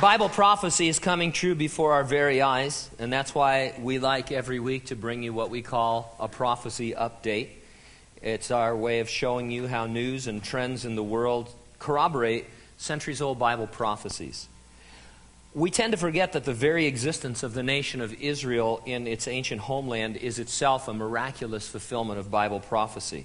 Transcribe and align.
Bible 0.00 0.28
prophecy 0.28 0.88
is 0.88 0.98
coming 0.98 1.32
true 1.32 1.54
before 1.54 1.94
our 1.94 2.04
very 2.04 2.42
eyes, 2.42 2.90
and 2.98 3.10
that's 3.10 3.34
why 3.34 3.72
we 3.80 3.98
like 3.98 4.30
every 4.30 4.60
week 4.60 4.86
to 4.86 4.94
bring 4.94 5.22
you 5.22 5.32
what 5.32 5.48
we 5.48 5.62
call 5.62 6.14
a 6.20 6.28
prophecy 6.28 6.92
update. 6.92 7.48
It's 8.20 8.50
our 8.50 8.76
way 8.76 9.00
of 9.00 9.08
showing 9.08 9.50
you 9.50 9.66
how 9.66 9.86
news 9.86 10.26
and 10.26 10.44
trends 10.44 10.84
in 10.84 10.96
the 10.96 11.02
world 11.02 11.48
corroborate 11.78 12.44
centuries 12.76 13.22
old 13.22 13.38
Bible 13.38 13.66
prophecies. 13.66 14.48
We 15.54 15.70
tend 15.70 15.92
to 15.92 15.96
forget 15.96 16.34
that 16.34 16.44
the 16.44 16.52
very 16.52 16.84
existence 16.84 17.42
of 17.42 17.54
the 17.54 17.62
nation 17.62 18.02
of 18.02 18.12
Israel 18.20 18.82
in 18.84 19.06
its 19.06 19.26
ancient 19.26 19.62
homeland 19.62 20.18
is 20.18 20.38
itself 20.38 20.88
a 20.88 20.92
miraculous 20.92 21.68
fulfillment 21.68 22.20
of 22.20 22.30
Bible 22.30 22.60
prophecy. 22.60 23.24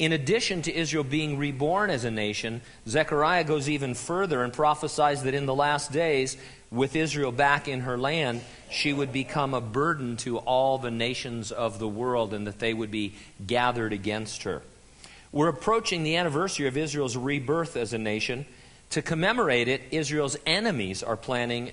In 0.00 0.14
addition 0.14 0.62
to 0.62 0.74
Israel 0.74 1.04
being 1.04 1.36
reborn 1.36 1.90
as 1.90 2.06
a 2.06 2.10
nation, 2.10 2.62
Zechariah 2.88 3.44
goes 3.44 3.68
even 3.68 3.92
further 3.92 4.42
and 4.42 4.50
prophesies 4.50 5.24
that 5.24 5.34
in 5.34 5.44
the 5.44 5.54
last 5.54 5.92
days, 5.92 6.38
with 6.70 6.96
Israel 6.96 7.32
back 7.32 7.68
in 7.68 7.80
her 7.80 7.98
land, 7.98 8.40
she 8.70 8.94
would 8.94 9.12
become 9.12 9.52
a 9.52 9.60
burden 9.60 10.16
to 10.16 10.38
all 10.38 10.78
the 10.78 10.90
nations 10.90 11.52
of 11.52 11.78
the 11.78 11.86
world 11.86 12.32
and 12.32 12.46
that 12.46 12.60
they 12.60 12.72
would 12.72 12.90
be 12.90 13.14
gathered 13.46 13.92
against 13.92 14.44
her. 14.44 14.62
We're 15.32 15.48
approaching 15.48 16.02
the 16.02 16.16
anniversary 16.16 16.66
of 16.66 16.78
Israel's 16.78 17.18
rebirth 17.18 17.76
as 17.76 17.92
a 17.92 17.98
nation. 17.98 18.46
To 18.90 19.02
commemorate 19.02 19.68
it, 19.68 19.82
Israel's 19.90 20.38
enemies 20.46 21.02
are 21.02 21.16
planning 21.18 21.72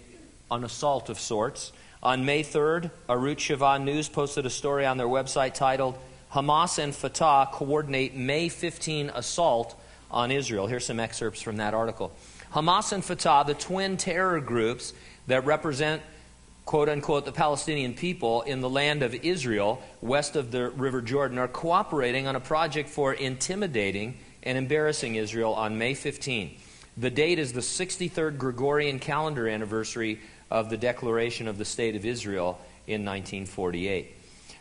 an 0.51 0.65
assault 0.65 1.07
of 1.09 1.17
sorts. 1.17 1.71
On 2.03 2.25
May 2.25 2.43
3rd, 2.43 2.91
Arutz 3.07 3.37
Sheva 3.37 3.81
News 3.81 4.09
posted 4.09 4.45
a 4.45 4.49
story 4.49 4.85
on 4.85 4.97
their 4.97 5.07
website 5.07 5.53
titled, 5.53 5.97
Hamas 6.33 6.77
and 6.77 6.93
Fatah 6.93 7.49
coordinate 7.51 8.15
May 8.15 8.49
15 8.49 9.11
assault 9.13 9.79
on 10.11 10.31
Israel. 10.31 10.67
Here's 10.67 10.85
some 10.85 10.99
excerpts 10.99 11.41
from 11.41 11.57
that 11.57 11.73
article. 11.73 12.11
Hamas 12.53 12.91
and 12.91 13.03
Fatah, 13.03 13.43
the 13.47 13.53
twin 13.53 13.97
terror 13.97 14.39
groups 14.39 14.93
that 15.27 15.45
represent, 15.45 16.01
quote 16.65 16.89
unquote, 16.89 17.25
the 17.25 17.31
Palestinian 17.31 17.93
people 17.93 18.41
in 18.43 18.61
the 18.61 18.69
land 18.69 19.03
of 19.03 19.13
Israel, 19.15 19.81
west 20.01 20.35
of 20.35 20.51
the 20.51 20.69
River 20.69 21.01
Jordan, 21.01 21.37
are 21.37 21.47
cooperating 21.47 22.27
on 22.27 22.35
a 22.35 22.41
project 22.41 22.89
for 22.89 23.13
intimidating 23.13 24.17
and 24.43 24.57
embarrassing 24.57 25.15
Israel 25.15 25.53
on 25.53 25.77
May 25.77 25.93
15. 25.93 26.57
The 26.97 27.09
date 27.09 27.37
is 27.37 27.53
the 27.53 27.61
63rd 27.61 28.37
Gregorian 28.37 28.99
calendar 28.99 29.47
anniversary 29.47 30.19
of 30.49 30.69
the 30.69 30.77
declaration 30.77 31.47
of 31.47 31.57
the 31.57 31.65
State 31.65 31.95
of 31.95 32.05
Israel 32.05 32.59
in 32.87 33.05
1948. 33.05 34.16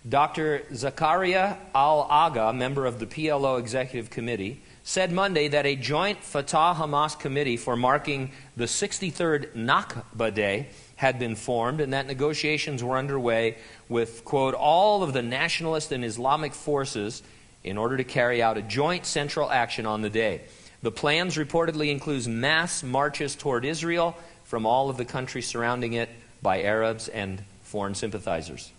Dr. 0.09 0.61
Zakaria 0.71 1.59
Al 1.75 2.03
Aga, 2.03 2.53
member 2.53 2.87
of 2.87 3.01
the 3.01 3.07
PLO 3.07 3.59
Executive 3.59 4.09
Committee, 4.09 4.63
said 4.85 5.11
Monday 5.11 5.49
that 5.49 5.67
a 5.67 5.75
joint 5.75 6.23
Fatah 6.23 6.77
Hamas 6.79 7.19
committee 7.19 7.57
for 7.57 7.75
marking 7.75 8.31
the 8.57 8.67
63rd 8.67 9.55
Nakba 9.55 10.33
Day 10.33 10.69
had 10.95 11.19
been 11.19 11.35
formed 11.35 11.81
and 11.81 11.93
that 11.93 12.07
negotiations 12.07 12.85
were 12.85 12.97
underway 12.97 13.57
with, 13.89 14.25
quote, 14.25 14.55
all 14.55 15.03
of 15.03 15.13
the 15.13 15.23
nationalist 15.23 15.91
and 15.91 16.05
Islamic 16.05 16.55
forces 16.55 17.25
in 17.65 17.77
order 17.77 17.97
to 17.97 18.05
carry 18.05 18.41
out 18.41 18.57
a 18.57 18.63
joint 18.63 19.07
central 19.07 19.51
action 19.51 19.87
on 19.87 20.03
the 20.03 20.11
day. 20.11 20.43
The 20.83 20.93
plans 20.93 21.35
reportedly 21.35 21.91
include 21.91 22.29
mass 22.29 22.85
marches 22.85 23.35
toward 23.35 23.65
Israel 23.65 24.17
from 24.45 24.67
all 24.67 24.89
of 24.89 24.99
the 24.99 25.05
countries 25.05 25.49
surrounding 25.49 25.95
it 25.95 26.09
by 26.43 26.63
Arabs 26.63 27.09
and 27.09 27.43
foreign 27.63 27.97
sympathizers. 27.97 28.71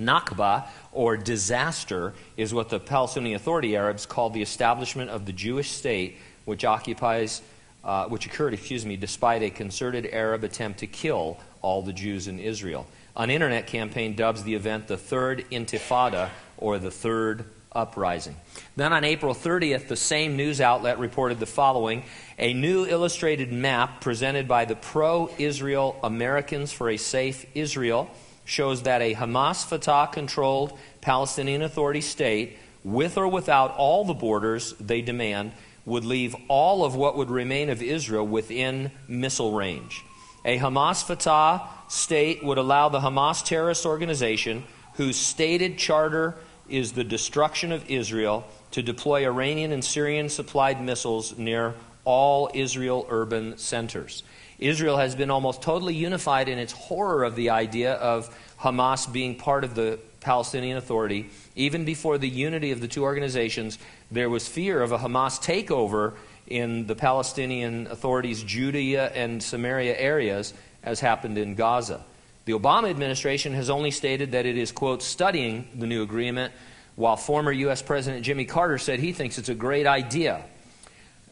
Nakba, 0.00 0.66
or 0.92 1.16
disaster, 1.16 2.14
is 2.36 2.52
what 2.54 2.68
the 2.68 2.80
Palestinian 2.80 3.36
Authority 3.36 3.76
Arabs 3.76 4.06
call 4.06 4.30
the 4.30 4.42
establishment 4.42 5.10
of 5.10 5.26
the 5.26 5.32
Jewish 5.32 5.70
state, 5.70 6.16
which 6.44 6.64
occupies, 6.64 7.42
uh, 7.84 8.06
which 8.06 8.26
occurred, 8.26 8.54
excuse 8.54 8.84
me, 8.86 8.96
despite 8.96 9.42
a 9.42 9.50
concerted 9.50 10.06
Arab 10.06 10.44
attempt 10.44 10.80
to 10.80 10.86
kill 10.86 11.38
all 11.62 11.82
the 11.82 11.92
Jews 11.92 12.26
in 12.26 12.38
Israel. 12.38 12.86
An 13.16 13.30
internet 13.30 13.66
campaign 13.66 14.14
dubs 14.14 14.42
the 14.42 14.54
event 14.54 14.88
the 14.88 14.96
Third 14.96 15.44
Intifada, 15.50 16.30
or 16.56 16.78
the 16.78 16.90
Third 16.90 17.44
Uprising. 17.72 18.34
Then 18.74 18.92
on 18.92 19.04
April 19.04 19.32
30th, 19.32 19.86
the 19.86 19.96
same 19.96 20.36
news 20.36 20.60
outlet 20.60 20.98
reported 20.98 21.38
the 21.38 21.46
following 21.46 22.02
a 22.36 22.52
new 22.52 22.84
illustrated 22.84 23.52
map 23.52 24.00
presented 24.00 24.48
by 24.48 24.64
the 24.64 24.74
pro 24.74 25.30
Israel 25.38 25.96
Americans 26.02 26.72
for 26.72 26.90
a 26.90 26.96
Safe 26.96 27.46
Israel 27.54 28.10
shows 28.50 28.82
that 28.82 29.00
a 29.00 29.14
Hamas 29.14 29.64
Fatah 29.64 30.10
controlled 30.12 30.76
Palestinian 31.00 31.62
Authority 31.62 32.00
state, 32.00 32.58
with 32.82 33.16
or 33.16 33.28
without 33.28 33.76
all 33.76 34.04
the 34.04 34.12
borders 34.12 34.72
they 34.80 35.00
demand, 35.00 35.52
would 35.84 36.04
leave 36.04 36.34
all 36.48 36.84
of 36.84 36.96
what 36.96 37.16
would 37.16 37.30
remain 37.30 37.70
of 37.70 37.80
Israel 37.80 38.26
within 38.26 38.90
missile 39.06 39.52
range. 39.52 40.02
A 40.44 40.58
Hamas 40.58 41.04
Fatah 41.04 41.62
state 41.88 42.42
would 42.42 42.58
allow 42.58 42.88
the 42.88 43.00
Hamas 43.00 43.44
terrorist 43.44 43.86
organization, 43.86 44.64
whose 44.94 45.16
stated 45.16 45.78
charter 45.78 46.34
is 46.68 46.92
the 46.92 47.04
destruction 47.04 47.70
of 47.70 47.88
Israel, 47.88 48.44
to 48.72 48.82
deploy 48.82 49.24
Iranian 49.26 49.70
and 49.70 49.84
Syrian 49.84 50.28
supplied 50.28 50.82
missiles 50.82 51.38
near 51.38 51.74
all 52.04 52.50
Israel 52.52 53.06
urban 53.10 53.58
centers. 53.58 54.24
Israel 54.60 54.98
has 54.98 55.14
been 55.14 55.30
almost 55.30 55.62
totally 55.62 55.94
unified 55.94 56.48
in 56.48 56.58
its 56.58 56.72
horror 56.72 57.24
of 57.24 57.34
the 57.34 57.50
idea 57.50 57.94
of 57.94 58.34
Hamas 58.60 59.10
being 59.10 59.34
part 59.34 59.64
of 59.64 59.74
the 59.74 59.98
Palestinian 60.20 60.76
Authority. 60.76 61.30
Even 61.56 61.86
before 61.86 62.18
the 62.18 62.28
unity 62.28 62.70
of 62.70 62.80
the 62.80 62.88
two 62.88 63.02
organizations, 63.02 63.78
there 64.10 64.28
was 64.28 64.46
fear 64.46 64.82
of 64.82 64.92
a 64.92 64.98
Hamas 64.98 65.42
takeover 65.42 66.12
in 66.46 66.86
the 66.86 66.94
Palestinian 66.94 67.86
Authority's 67.86 68.42
Judea 68.42 69.10
and 69.14 69.42
Samaria 69.42 69.96
areas, 69.98 70.52
as 70.82 71.00
happened 71.00 71.38
in 71.38 71.54
Gaza. 71.54 72.04
The 72.44 72.52
Obama 72.52 72.90
administration 72.90 73.54
has 73.54 73.70
only 73.70 73.90
stated 73.90 74.32
that 74.32 74.44
it 74.44 74.58
is, 74.58 74.72
quote, 74.72 75.02
studying 75.02 75.68
the 75.74 75.86
new 75.86 76.02
agreement, 76.02 76.52
while 76.96 77.16
former 77.16 77.52
U.S. 77.52 77.80
President 77.80 78.24
Jimmy 78.24 78.44
Carter 78.44 78.76
said 78.76 78.98
he 78.98 79.12
thinks 79.12 79.38
it's 79.38 79.48
a 79.48 79.54
great 79.54 79.86
idea. 79.86 80.44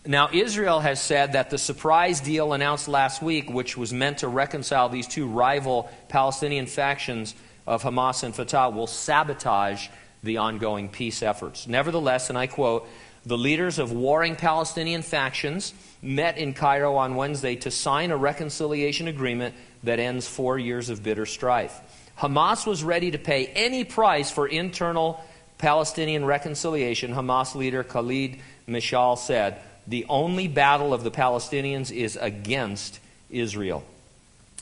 Now, 0.09 0.31
Israel 0.33 0.81
has 0.81 1.03
said 1.03 1.35
that 1.35 1.51
the 1.51 1.59
surprise 1.59 2.21
deal 2.21 2.55
announced 2.55 2.89
last 2.89 3.21
week, 3.21 3.51
which 3.51 3.77
was 3.77 3.93
meant 3.93 4.19
to 4.19 4.29
reconcile 4.29 4.89
these 4.89 5.07
two 5.07 5.27
rival 5.27 5.91
Palestinian 6.09 6.65
factions 6.65 7.35
of 7.67 7.83
Hamas 7.83 8.23
and 8.23 8.35
Fatah, 8.35 8.71
will 8.71 8.87
sabotage 8.87 9.89
the 10.23 10.39
ongoing 10.39 10.89
peace 10.89 11.23
efforts. 11.23 11.67
Nevertheless, 11.67 12.31
and 12.31 12.39
I 12.39 12.47
quote, 12.47 12.89
the 13.27 13.37
leaders 13.37 13.79
of 13.79 13.93
warring 13.93 14.35
Palestinian 14.35 15.03
factions 15.03 15.75
met 16.01 16.39
in 16.39 16.55
Cairo 16.55 16.97
on 16.97 17.15
Wednesday 17.15 17.57
to 17.57 17.71
sign 17.71 18.11
a 18.11 18.17
reconciliation 18.17 19.09
agreement 19.09 19.55
that 19.83 20.01
ends 20.01 20.27
four 20.27 20.59
years 20.59 20.89
of 20.89 21.03
bitter 21.03 21.27
strife. 21.27 21.79
Hamas 22.19 22.67
was 22.67 22.83
ready 22.83 23.11
to 23.11 23.19
pay 23.19 23.45
any 23.49 23.85
price 23.85 24.31
for 24.31 24.49
internal 24.49 25.23
Palestinian 25.59 26.25
reconciliation, 26.25 27.13
Hamas 27.13 27.55
leader 27.55 27.85
Khalid 27.85 28.39
Mashal 28.67 29.19
said 29.19 29.61
the 29.89 30.05
only 30.09 30.49
battle 30.49 30.93
of 30.93 31.03
the 31.03 31.11
Palestinians 31.11 31.91
is 31.91 32.17
against 32.21 33.01
Israel. 33.31 33.83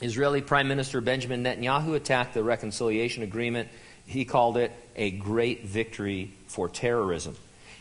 Israeli 0.01 0.41
Prime 0.41 0.67
Minister 0.67 1.01
Benjamin 1.01 1.43
Netanyahu 1.43 1.95
attacked 1.95 2.33
the 2.33 2.43
reconciliation 2.43 3.23
agreement. 3.23 3.67
He 4.05 4.23
called 4.23 4.55
it 4.57 4.71
a 4.95 5.11
great 5.11 5.65
victory 5.65 6.31
for 6.47 6.69
terrorism. 6.69 7.35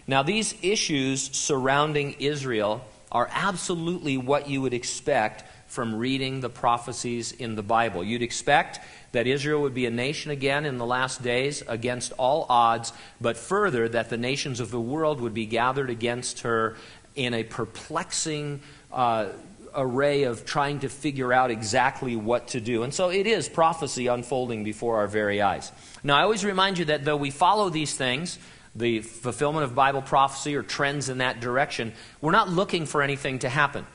Now, 0.09 0.23
these 0.23 0.55
issues 0.63 1.23
surrounding 1.37 2.17
Israel 2.19 2.85
are 3.13 3.29
absolutely 3.33 4.17
what 4.17 4.49
you 4.49 4.61
would 4.63 4.75
expect 4.75 5.45
from 5.69 5.95
reading 5.95 6.41
the 6.41 6.49
prophecies 6.49 7.33
in 7.33 7.55
the 7.55 7.63
Bible. 7.63 8.03
You'd 8.03 8.23
expect 8.23 8.81
that 9.13 9.27
Israel 9.27 9.63
would 9.63 9.75
be 9.75 9.87
a 9.87 9.91
nation 9.91 10.31
again 10.31 10.65
in 10.65 10.79
the 10.79 10.87
last 10.87 11.23
days 11.23 11.63
against 11.67 12.13
all 12.13 12.47
odds, 12.49 12.93
but 13.21 13.37
further, 13.37 13.89
that 13.89 14.11
the 14.11 14.17
nations 14.17 14.59
of 14.59 14.71
the 14.71 14.81
world 14.81 15.21
would 15.21 15.35
be 15.35 15.47
gathered 15.47 15.91
against 15.91 16.41
her 16.41 16.77
in 17.17 17.35
a 17.35 17.43
perplexing 17.43 18.61
uh, 18.93 19.29
array 19.75 20.23
of 20.23 20.45
trying 20.45 20.81
to 20.81 20.89
figure 20.89 21.33
out 21.33 21.51
exactly 21.51 22.17
what 22.17 22.49
to 22.49 22.61
do. 22.61 22.83
And 22.83 22.95
so 22.95 23.11
it 23.11 23.27
is 23.27 23.49
prophecy 23.49 24.07
unfolding 24.07 24.65
before 24.65 24.97
our 24.97 25.07
very 25.07 25.43
eyes. 25.43 25.71
Now, 26.03 26.17
I 26.17 26.23
always 26.23 26.45
remind 26.45 26.79
you 26.79 26.87
that 26.87 27.05
though 27.05 27.17
we 27.17 27.31
follow 27.31 27.69
these 27.69 27.95
things, 27.95 28.39
the 28.75 29.01
fulfillment 29.01 29.65
of 29.65 29.75
Bible 29.75 30.03
prophecy 30.03 30.55
or 30.55 30.63
trends 30.63 31.09
in 31.09 31.19
that 31.19 31.41
direction, 31.41 31.93
we're 32.21 32.33
not 32.33 32.49
looking 32.49 32.87
for 32.87 33.03
anything 33.03 33.39
to 33.41 33.49
happen. 33.49 33.87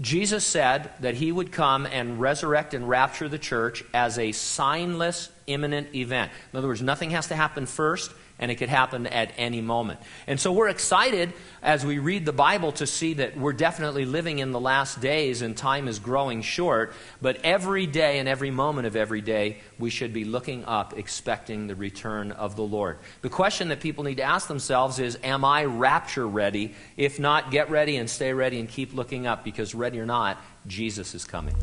Jesus 0.00 0.44
said 0.44 0.90
that 1.00 1.14
he 1.14 1.32
would 1.32 1.52
come 1.52 1.86
and 1.86 2.20
resurrect 2.20 2.74
and 2.74 2.88
rapture 2.88 3.28
the 3.28 3.38
church 3.38 3.82
as 3.94 4.18
a 4.18 4.30
signless, 4.30 5.30
imminent 5.46 5.94
event. 5.94 6.32
In 6.52 6.58
other 6.58 6.68
words, 6.68 6.82
nothing 6.82 7.10
has 7.10 7.28
to 7.28 7.36
happen 7.36 7.66
first 7.66 8.12
and 8.38 8.50
it 8.50 8.56
could 8.56 8.68
happen 8.68 9.06
at 9.06 9.32
any 9.36 9.60
moment. 9.60 10.00
And 10.26 10.38
so 10.38 10.52
we're 10.52 10.68
excited 10.68 11.32
as 11.62 11.86
we 11.86 11.98
read 11.98 12.26
the 12.26 12.32
Bible 12.32 12.72
to 12.72 12.86
see 12.86 13.14
that 13.14 13.36
we're 13.36 13.52
definitely 13.52 14.04
living 14.04 14.40
in 14.40 14.52
the 14.52 14.60
last 14.60 15.00
days 15.00 15.42
and 15.42 15.56
time 15.56 15.88
is 15.88 15.98
growing 15.98 16.42
short, 16.42 16.92
but 17.22 17.38
every 17.44 17.86
day 17.86 18.18
and 18.18 18.28
every 18.28 18.50
moment 18.50 18.86
of 18.86 18.96
every 18.96 19.20
day, 19.20 19.58
we 19.78 19.90
should 19.90 20.12
be 20.12 20.24
looking 20.24 20.64
up, 20.64 20.98
expecting 20.98 21.66
the 21.66 21.74
return 21.74 22.32
of 22.32 22.56
the 22.56 22.62
Lord. 22.62 22.98
The 23.22 23.30
question 23.30 23.68
that 23.68 23.80
people 23.80 24.04
need 24.04 24.16
to 24.16 24.22
ask 24.22 24.48
themselves 24.48 24.98
is 24.98 25.18
Am 25.22 25.44
I 25.44 25.64
rapture 25.64 26.26
ready? 26.26 26.74
If 26.96 27.18
not, 27.18 27.50
get 27.50 27.70
ready 27.70 27.96
and 27.96 28.08
stay 28.08 28.32
ready 28.32 28.60
and 28.60 28.68
keep 28.68 28.92
looking 28.92 29.26
up 29.26 29.44
because, 29.44 29.74
ready 29.74 29.98
or 29.98 30.06
not, 30.06 30.38
Jesus 30.66 31.14
is 31.14 31.24
coming. 31.24 31.54